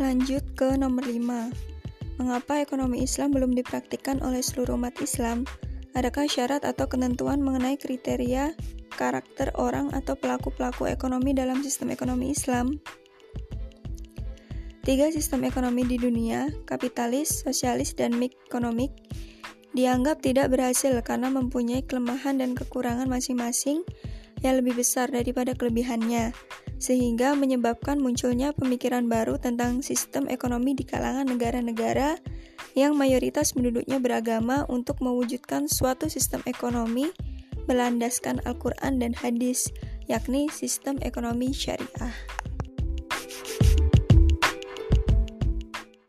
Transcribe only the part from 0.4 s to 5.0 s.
ke nomor 5. Mengapa ekonomi Islam belum dipraktikkan oleh seluruh umat